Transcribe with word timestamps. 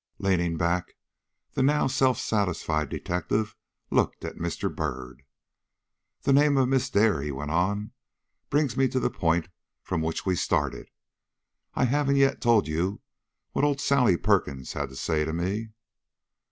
Leaning 0.17 0.57
back, 0.57 0.95
the 1.53 1.61
now 1.61 1.85
self 1.85 2.17
satisfied 2.17 2.89
detective 2.89 3.55
looked 3.91 4.25
at 4.25 4.33
Mr. 4.37 4.75
Byrd. 4.75 5.21
"The 6.23 6.33
name 6.33 6.57
of 6.57 6.67
Miss 6.69 6.89
Dare," 6.89 7.21
he 7.21 7.31
went 7.31 7.51
on, 7.51 7.91
"brings 8.49 8.75
me 8.75 8.87
to 8.87 8.99
the 8.99 9.11
point 9.11 9.47
from 9.83 10.01
which 10.01 10.25
we 10.25 10.35
started. 10.35 10.89
I 11.75 11.83
haven't 11.85 12.15
yet 12.15 12.41
told 12.41 12.67
you 12.67 13.01
what 13.51 13.63
old 13.63 13.79
Sally 13.79 14.17
Perkins 14.17 14.73
had 14.73 14.89
to 14.89 14.95
say 14.95 15.23
to 15.23 15.33
me." 15.33 15.69